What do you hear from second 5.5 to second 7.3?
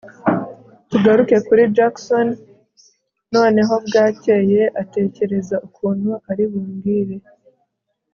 ukuntu ari bumbwire